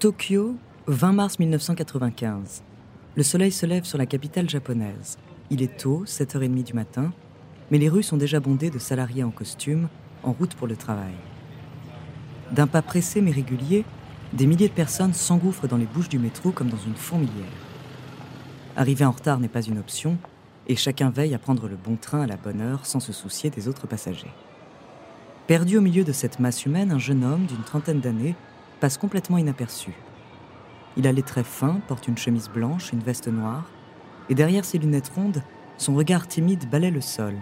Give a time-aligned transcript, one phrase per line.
[0.00, 0.54] Tokyo,
[0.86, 2.62] 20 mars 1995.
[3.16, 5.18] Le soleil se lève sur la capitale japonaise.
[5.50, 7.12] Il est tôt, 7h30 du matin,
[7.70, 9.88] mais les rues sont déjà bondées de salariés en costume,
[10.22, 11.12] en route pour le travail.
[12.50, 13.84] D'un pas pressé mais régulier,
[14.32, 17.44] des milliers de personnes s'engouffrent dans les bouches du métro comme dans une fourmilière.
[18.78, 20.16] Arriver en retard n'est pas une option,
[20.66, 23.50] et chacun veille à prendre le bon train à la bonne heure sans se soucier
[23.50, 24.32] des autres passagers.
[25.46, 28.34] Perdu au milieu de cette masse humaine, un jeune homme d'une trentaine d'années
[28.80, 29.92] passe complètement inaperçu.
[30.96, 33.64] Il a les traits fins, porte une chemise blanche, une veste noire,
[34.28, 35.42] et derrière ses lunettes rondes,
[35.76, 37.34] son regard timide balaie le sol.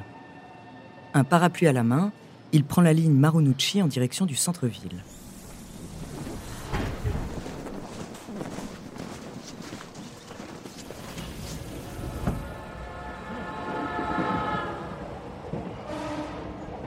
[1.15, 2.13] Un parapluie à la main,
[2.53, 5.03] il prend la ligne Marunouchi en direction du centre-ville.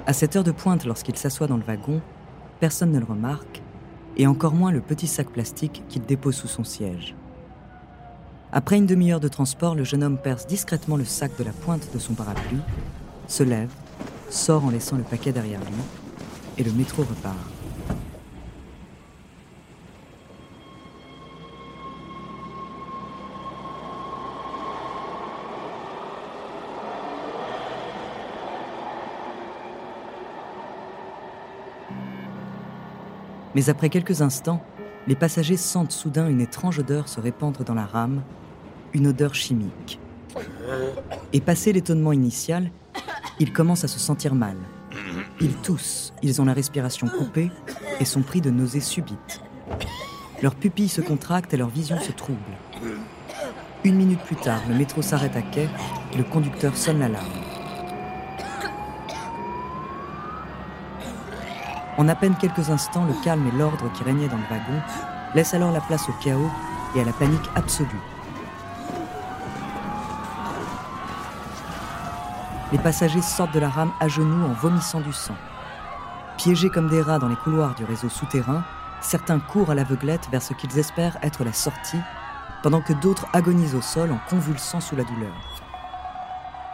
[0.05, 2.01] À cette heure de pointe, lorsqu'il s'assoit dans le wagon,
[2.59, 3.60] personne ne le remarque,
[4.17, 7.15] et encore moins le petit sac plastique qu'il dépose sous son siège.
[8.51, 11.93] Après une demi-heure de transport, le jeune homme perce discrètement le sac de la pointe
[11.93, 12.59] de son parapluie,
[13.27, 13.71] se lève,
[14.29, 15.83] sort en laissant le paquet derrière lui,
[16.57, 17.50] et le métro repart.
[33.55, 34.63] Mais après quelques instants,
[35.07, 38.21] les passagers sentent soudain une étrange odeur se répandre dans la rame,
[38.93, 39.99] une odeur chimique.
[41.33, 42.71] Et passé l'étonnement initial,
[43.39, 44.55] ils commencent à se sentir mal.
[45.39, 47.49] Ils toussent, ils ont la respiration coupée
[47.99, 49.41] et sont pris de nausées subites.
[50.41, 52.39] Leurs pupilles se contractent et leur vision se trouble.
[53.83, 55.67] Une minute plus tard, le métro s'arrête à quai
[56.15, 57.40] le conducteur sonne l'alarme.
[62.01, 64.81] En à peine quelques instants, le calme et l'ordre qui régnaient dans le wagon
[65.35, 66.49] laissent alors la place au chaos
[66.95, 68.01] et à la panique absolue.
[72.71, 75.35] Les passagers sortent de la rame à genoux en vomissant du sang.
[76.37, 78.63] Piégés comme des rats dans les couloirs du réseau souterrain,
[79.01, 82.01] certains courent à l'aveuglette vers ce qu'ils espèrent être la sortie,
[82.63, 85.35] pendant que d'autres agonisent au sol en convulsant sous la douleur.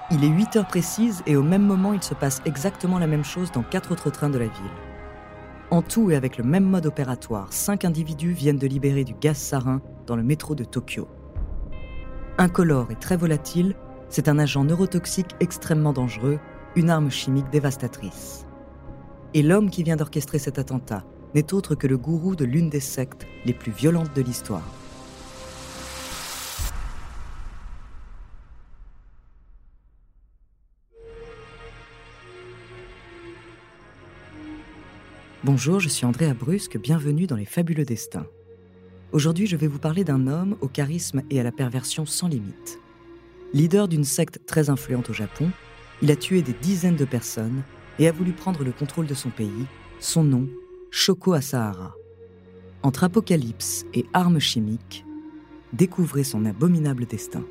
[0.10, 3.26] Il est 8 heures précises et au même moment il se passe exactement la même
[3.26, 4.87] chose dans quatre autres trains de la ville.
[5.70, 9.36] En tout et avec le même mode opératoire, cinq individus viennent de libérer du gaz
[9.36, 11.10] sarin dans le métro de Tokyo.
[12.38, 13.76] Incolore et très volatile,
[14.08, 16.40] c'est un agent neurotoxique extrêmement dangereux,
[16.78, 18.46] une arme chimique dévastatrice.
[19.34, 21.04] Et l'homme qui vient d'orchestrer cet attentat
[21.36, 24.64] n'est autre que le gourou de l'une des sectes les plus violentes de l'histoire.
[35.48, 38.28] Bonjour, je suis André Abrusque, bienvenue dans Les Fabuleux Destins.
[39.14, 42.82] Aujourd'hui, je vais vous parler d'un homme au charisme et à la perversion sans limite.
[43.54, 45.50] Leader d'une secte très influente au Japon,
[46.02, 47.64] il a tué des dizaines de personnes
[47.98, 49.68] et a voulu prendre le contrôle de son pays,
[50.02, 50.50] son nom,
[50.92, 51.96] Shoko Asahara.
[52.84, 55.06] Entre apocalypse et armes chimiques,
[55.72, 57.46] découvrez son abominable destin.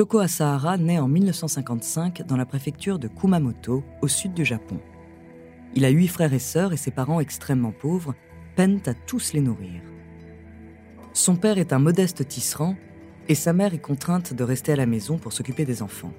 [0.00, 4.80] Shoko Asahara naît en 1955 dans la préfecture de Kumamoto, au sud du Japon.
[5.74, 8.14] Il a huit frères et sœurs et ses parents extrêmement pauvres
[8.56, 9.82] peinent à tous les nourrir.
[11.12, 12.76] Son père est un modeste tisserand
[13.28, 16.14] et sa mère est contrainte de rester à la maison pour s'occuper des enfants.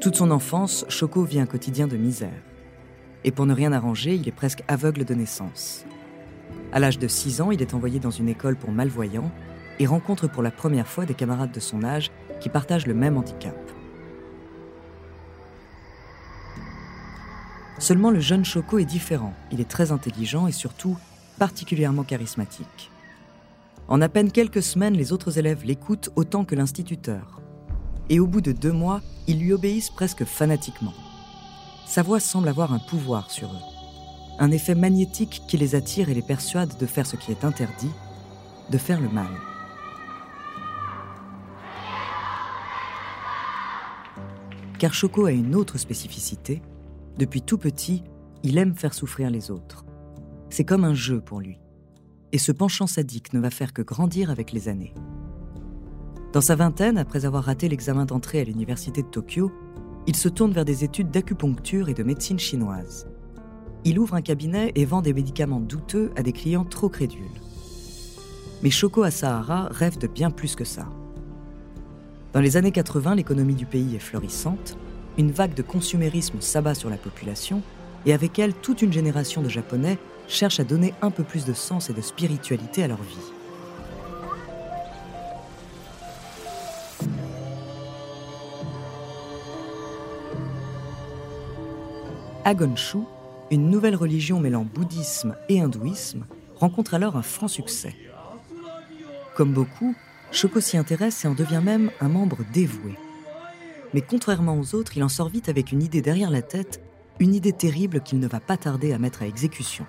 [0.00, 2.44] Toute son enfance, Shoko vit un quotidien de misère.
[3.24, 5.84] Et pour ne rien arranger, il est presque aveugle de naissance.
[6.70, 9.32] À l'âge de 6 ans, il est envoyé dans une école pour malvoyants
[9.80, 13.16] et rencontre pour la première fois des camarades de son âge qui partagent le même
[13.16, 13.56] handicap.
[17.78, 20.98] Seulement le jeune Choco est différent, il est très intelligent et surtout
[21.38, 22.90] particulièrement charismatique.
[23.88, 27.40] En à peine quelques semaines, les autres élèves l'écoutent autant que l'instituteur.
[28.10, 30.92] Et au bout de deux mois, ils lui obéissent presque fanatiquement.
[31.86, 33.64] Sa voix semble avoir un pouvoir sur eux.
[34.38, 37.90] Un effet magnétique qui les attire et les persuade de faire ce qui est interdit,
[38.70, 39.30] de faire le mal.
[44.80, 46.62] Car Choco a une autre spécificité.
[47.18, 48.02] Depuis tout petit,
[48.42, 49.84] il aime faire souffrir les autres.
[50.48, 51.58] C'est comme un jeu pour lui.
[52.32, 54.94] Et ce penchant sadique ne va faire que grandir avec les années.
[56.32, 59.52] Dans sa vingtaine, après avoir raté l'examen d'entrée à l'université de Tokyo,
[60.06, 63.06] il se tourne vers des études d'acupuncture et de médecine chinoise.
[63.84, 67.38] Il ouvre un cabinet et vend des médicaments douteux à des clients trop crédules.
[68.62, 70.88] Mais Shoko Asahara rêve de bien plus que ça.
[72.32, 74.76] Dans les années 80, l'économie du pays est florissante,
[75.18, 77.60] une vague de consumérisme s'abat sur la population,
[78.06, 79.98] et avec elle, toute une génération de Japonais
[80.28, 83.16] cherche à donner un peu plus de sens et de spiritualité à leur vie.
[92.44, 92.98] Agonshu,
[93.50, 96.26] une nouvelle religion mêlant bouddhisme et hindouisme,
[96.60, 97.96] rencontre alors un franc succès.
[99.34, 99.96] Comme beaucoup,
[100.32, 102.94] Shoko s'y intéresse et en devient même un membre dévoué.
[103.92, 106.80] Mais contrairement aux autres, il en sort vite avec une idée derrière la tête,
[107.18, 109.86] une idée terrible qu'il ne va pas tarder à mettre à exécution.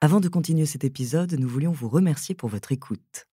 [0.00, 3.26] Avant de continuer cet épisode, nous voulions vous remercier pour votre écoute.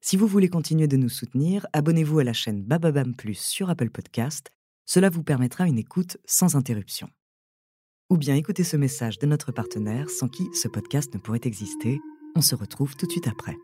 [0.00, 3.90] Si vous voulez continuer de nous soutenir, abonnez-vous à la chaîne Bababam Plus sur Apple
[3.90, 4.50] Podcast.
[4.86, 7.10] Cela vous permettra une écoute sans interruption.
[8.10, 12.00] Ou bien écoutez ce message de notre partenaire sans qui ce podcast ne pourrait exister.
[12.34, 13.56] On se retrouve tout de suite après.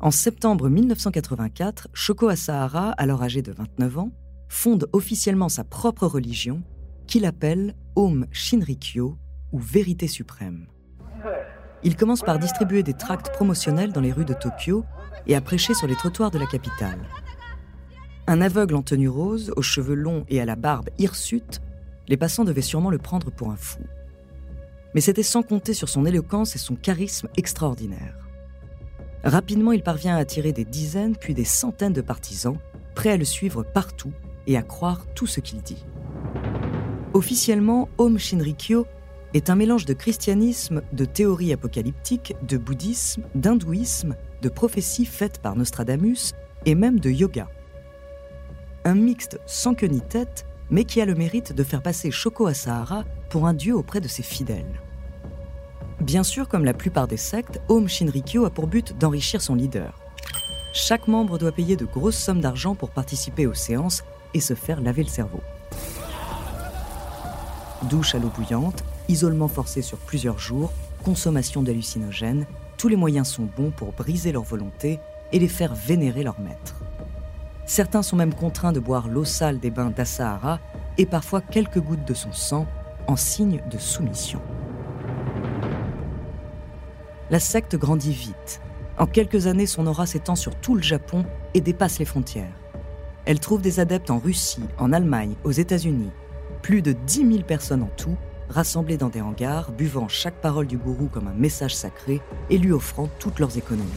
[0.00, 4.12] En septembre 1984, Shoko Asahara, alors âgé de 29 ans,
[4.48, 6.62] fonde officiellement sa propre religion
[7.06, 9.18] qu'il appelle Om Shinrikyo
[9.52, 10.68] ou Vérité suprême.
[11.82, 14.84] Il commence par distribuer des tracts promotionnels dans les rues de Tokyo
[15.26, 17.06] et à prêcher sur les trottoirs de la capitale.
[18.28, 21.60] Un aveugle en tenue rose, aux cheveux longs et à la barbe hirsute,
[22.08, 23.80] les passants devaient sûrement le prendre pour un fou.
[24.94, 28.16] Mais c'était sans compter sur son éloquence et son charisme extraordinaire.
[29.22, 32.58] Rapidement, il parvient à attirer des dizaines puis des centaines de partisans,
[32.96, 34.12] prêts à le suivre partout
[34.48, 35.84] et à croire tout ce qu'il dit.
[37.14, 38.86] Officiellement, Om Shinrikyo
[39.34, 45.54] est un mélange de christianisme, de théories apocalyptiques, de bouddhisme, d'hindouisme, de prophéties faites par
[45.54, 46.32] Nostradamus
[46.64, 47.48] et même de yoga.
[48.86, 52.46] Un mixte sans queue ni tête, mais qui a le mérite de faire passer Shoko
[52.46, 54.80] Asahara pour un dieu auprès de ses fidèles.
[56.00, 59.98] Bien sûr, comme la plupart des sectes, Om Shinrikyo a pour but d'enrichir son leader.
[60.72, 64.04] Chaque membre doit payer de grosses sommes d'argent pour participer aux séances
[64.34, 65.40] et se faire laver le cerveau.
[67.90, 70.72] Douche à l'eau bouillante, isolement forcé sur plusieurs jours,
[71.02, 72.46] consommation d'hallucinogènes,
[72.78, 75.00] tous les moyens sont bons pour briser leur volonté
[75.32, 76.76] et les faire vénérer leur maître.
[77.66, 80.60] Certains sont même contraints de boire l'eau sale des bains d'Asahara
[80.98, 82.66] et parfois quelques gouttes de son sang
[83.08, 84.40] en signe de soumission.
[87.28, 88.60] La secte grandit vite.
[88.98, 92.54] En quelques années, son aura s'étend sur tout le Japon et dépasse les frontières.
[93.24, 96.12] Elle trouve des adeptes en Russie, en Allemagne, aux États-Unis.
[96.62, 98.16] Plus de 10 000 personnes en tout
[98.48, 102.70] rassemblés dans des hangars, buvant chaque parole du gourou comme un message sacré et lui
[102.70, 103.90] offrant toutes leurs économies.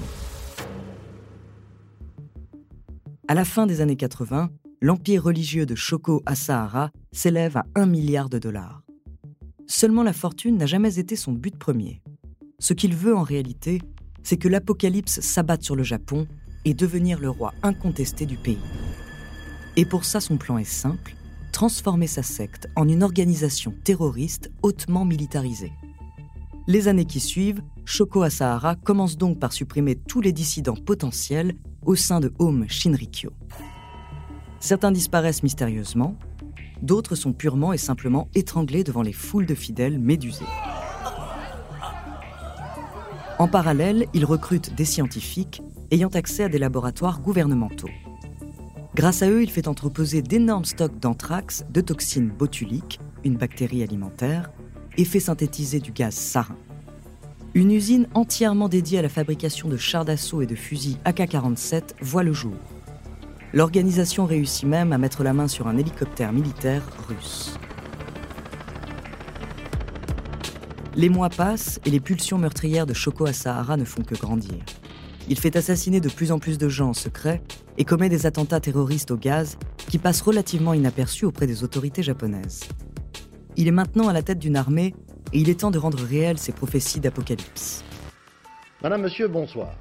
[3.30, 4.50] À la fin des années 80,
[4.82, 8.82] l'empire religieux de Shoko Asahara s'élève à 1 milliard de dollars.
[9.68, 12.02] Seulement la fortune n'a jamais été son but premier.
[12.58, 13.84] Ce qu'il veut en réalité,
[14.24, 16.26] c'est que l'apocalypse s'abatte sur le Japon
[16.66, 18.58] et devenir le roi incontesté du pays.
[19.76, 21.14] Et pour ça, son plan est simple
[21.52, 25.74] transformer sa secte en une organisation terroriste hautement militarisée.
[26.66, 31.54] Les années qui suivent, Shoko Asahara commence donc par supprimer tous les dissidents potentiels
[31.86, 33.32] au sein de Home Shinrikyo.
[34.60, 36.16] Certains disparaissent mystérieusement,
[36.82, 40.46] d'autres sont purement et simplement étranglés devant les foules de fidèles médusés.
[43.38, 47.90] En parallèle, il recrute des scientifiques ayant accès à des laboratoires gouvernementaux.
[48.96, 54.52] Grâce à eux, il fait entreposer d'énormes stocks d'anthrax, de toxines botuliques, une bactérie alimentaire,
[54.98, 56.58] et fait synthétiser du gaz sarin.
[57.56, 62.22] Une usine entièrement dédiée à la fabrication de chars d'assaut et de fusils AK-47 voit
[62.22, 62.54] le jour.
[63.54, 67.58] L'organisation réussit même à mettre la main sur un hélicoptère militaire russe.
[70.96, 74.60] Les mois passent et les pulsions meurtrières de Shoko Asahara ne font que grandir.
[75.28, 77.42] Il fait assassiner de plus en plus de gens en secret
[77.80, 82.62] et commet des attentats terroristes au gaz qui passent relativement inaperçus auprès des autorités japonaises.
[83.58, 84.94] Il est maintenant à la tête d'une armée
[85.34, 87.84] et il est temps de rendre réelles ses prophéties d'apocalypse.
[88.82, 89.74] Madame, Monsieur, bonsoir.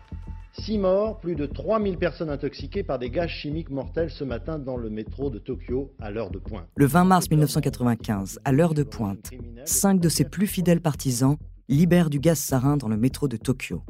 [0.53, 4.77] Six morts, plus de 3000 personnes intoxiquées par des gaz chimiques mortels ce matin dans
[4.77, 6.67] le métro de Tokyo à l'heure de pointe.
[6.75, 9.31] Le 20 mars 1995, à l'heure de pointe,
[9.65, 11.37] cinq de ses plus fidèles partisans
[11.69, 13.83] libèrent du gaz sarin dans le métro de Tokyo.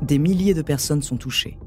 [0.00, 1.58] Des milliers de personnes sont touchées.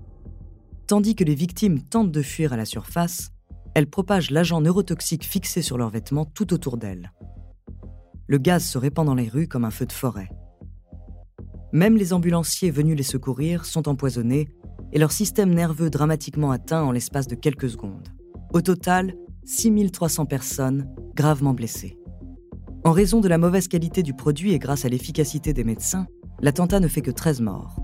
[0.88, 3.30] Tandis que les victimes tentent de fuir à la surface,
[3.76, 7.12] elles propagent l'agent neurotoxique fixé sur leurs vêtements tout autour d'elles.
[8.28, 10.30] Le gaz se répand dans les rues comme un feu de forêt.
[11.74, 14.48] Même les ambulanciers venus les secourir sont empoisonnés
[14.94, 18.08] et leur système nerveux dramatiquement atteint en l'espace de quelques secondes.
[18.54, 19.16] Au total,
[19.46, 21.98] 6300 personnes gravement blessées.
[22.84, 26.08] En raison de la mauvaise qualité du produit et grâce à l'efficacité des médecins,
[26.42, 27.82] l'attentat ne fait que 13 morts.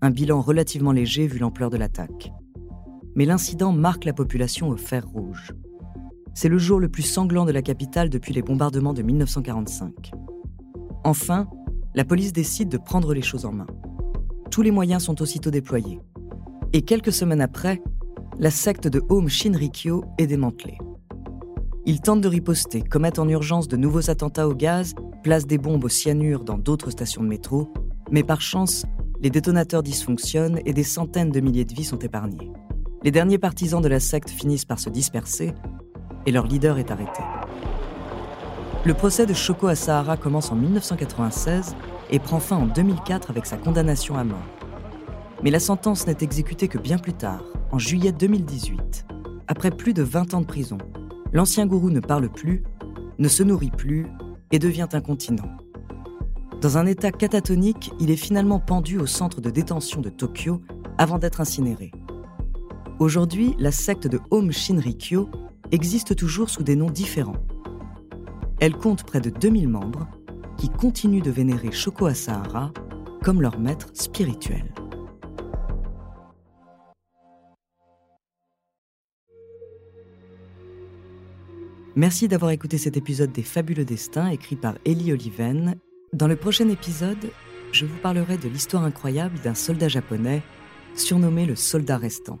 [0.00, 2.30] Un bilan relativement léger vu l'ampleur de l'attaque.
[3.16, 5.52] Mais l'incident marque la population au fer rouge.
[6.34, 10.10] C'est le jour le plus sanglant de la capitale depuis les bombardements de 1945.
[11.04, 11.48] Enfin,
[11.94, 13.66] la police décide de prendre les choses en main.
[14.50, 16.00] Tous les moyens sont aussitôt déployés.
[16.72, 17.80] Et quelques semaines après,
[18.40, 20.78] la secte de Home Shinrikyo est démantelée.
[21.86, 25.84] Ils tentent de riposter, commettent en urgence de nouveaux attentats au gaz, placent des bombes
[25.84, 27.72] au cyanure dans d'autres stations de métro,
[28.10, 28.86] mais par chance,
[29.20, 32.50] les détonateurs dysfonctionnent et des centaines de milliers de vies sont épargnées.
[33.04, 35.52] Les derniers partisans de la secte finissent par se disperser
[36.26, 37.22] et leur leader est arrêté.
[38.84, 41.74] Le procès de Shoko Asahara commence en 1996
[42.10, 44.46] et prend fin en 2004 avec sa condamnation à mort.
[45.42, 49.06] Mais la sentence n'est exécutée que bien plus tard, en juillet 2018,
[49.48, 50.78] après plus de 20 ans de prison
[51.34, 52.62] l'ancien gourou ne parle plus,
[53.18, 54.06] ne se nourrit plus
[54.52, 55.50] et devient incontinent.
[56.62, 60.62] Dans un état catatonique, il est finalement pendu au centre de détention de Tokyo
[60.96, 61.90] avant d'être incinéré.
[63.00, 65.28] Aujourd'hui, la secte de Home Shinrikyo
[65.72, 67.42] existe toujours sous des noms différents.
[68.60, 70.08] Elle compte près de 2000 membres
[70.56, 72.72] qui continuent de vénérer Shoko Asahara
[73.22, 74.72] comme leur maître spirituel.
[81.96, 85.76] Merci d'avoir écouté cet épisode des Fabuleux Destins écrit par Ellie Oliven.
[86.12, 87.30] Dans le prochain épisode,
[87.70, 90.42] je vous parlerai de l'histoire incroyable d'un soldat japonais
[90.96, 92.40] surnommé le soldat restant.